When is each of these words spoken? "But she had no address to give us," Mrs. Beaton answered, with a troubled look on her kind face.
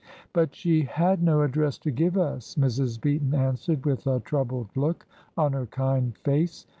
"But 0.33 0.55
she 0.55 0.81
had 0.85 1.21
no 1.21 1.43
address 1.43 1.77
to 1.77 1.91
give 1.91 2.17
us," 2.17 2.55
Mrs. 2.55 2.99
Beaton 2.99 3.35
answered, 3.35 3.85
with 3.85 4.07
a 4.07 4.19
troubled 4.21 4.69
look 4.75 5.05
on 5.37 5.53
her 5.53 5.67
kind 5.67 6.17
face. 6.17 6.65